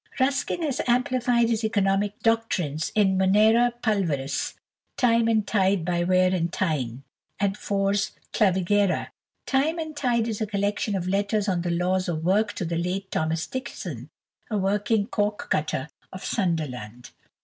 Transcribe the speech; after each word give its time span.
Ruskin 0.19 0.63
has 0.63 0.81
amplified 0.87 1.49
his 1.49 1.63
economic 1.63 2.19
doctrines 2.23 2.91
in 2.95 3.19
"Munera 3.19 3.71
Pulveris," 3.83 4.55
"Time 4.97 5.27
and 5.27 5.45
Tide 5.45 5.85
by 5.85 6.03
Wear 6.03 6.33
and 6.33 6.51
Tyne," 6.51 7.03
and 7.39 7.55
"Fors 7.55 8.09
Clavigera." 8.33 9.09
"Time 9.45 9.77
and 9.77 9.95
Tide" 9.95 10.27
is 10.27 10.41
a 10.41 10.47
collection 10.47 10.95
of 10.95 11.07
letters 11.07 11.47
on 11.47 11.61
the 11.61 11.69
laws 11.69 12.09
of 12.09 12.23
work 12.23 12.53
to 12.53 12.65
the 12.65 12.77
late 12.77 13.11
Thomas 13.11 13.45
Dixon, 13.45 14.09
a 14.49 14.57
working 14.57 15.05
corkcutter 15.05 15.89
of 16.11 16.25
Sunderland. 16.25 17.11